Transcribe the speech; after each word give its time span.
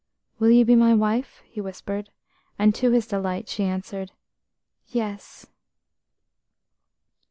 "Will 0.39 0.49
you 0.49 0.65
be 0.65 0.75
my 0.75 0.95
wife?" 0.95 1.43
he 1.45 1.61
whispered, 1.61 2.09
and 2.57 2.73
to 2.73 2.89
his 2.89 3.05
delight 3.05 3.47
she 3.47 3.63
answered, 3.63 4.13
"Yes." 4.87 5.45